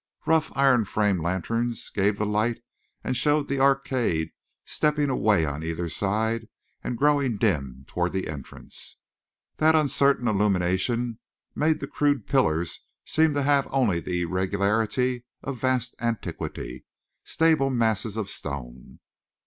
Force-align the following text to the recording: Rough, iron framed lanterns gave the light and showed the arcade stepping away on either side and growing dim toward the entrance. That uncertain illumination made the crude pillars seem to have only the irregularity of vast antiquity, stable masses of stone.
Rough, 0.25 0.51
iron 0.57 0.85
framed 0.85 1.19
lanterns 1.19 1.91
gave 1.91 2.17
the 2.17 2.25
light 2.25 2.59
and 3.03 3.15
showed 3.15 3.47
the 3.47 3.59
arcade 3.59 4.31
stepping 4.65 5.11
away 5.11 5.45
on 5.45 5.61
either 5.61 5.89
side 5.89 6.47
and 6.83 6.97
growing 6.97 7.37
dim 7.37 7.85
toward 7.87 8.11
the 8.11 8.27
entrance. 8.27 8.99
That 9.57 9.75
uncertain 9.75 10.27
illumination 10.27 11.19
made 11.53 11.81
the 11.81 11.87
crude 11.87 12.25
pillars 12.25 12.79
seem 13.05 13.35
to 13.35 13.43
have 13.43 13.67
only 13.69 13.99
the 13.99 14.23
irregularity 14.23 15.23
of 15.43 15.59
vast 15.61 15.93
antiquity, 16.01 16.83
stable 17.23 17.69
masses 17.69 18.17
of 18.17 18.27
stone. 18.27 18.97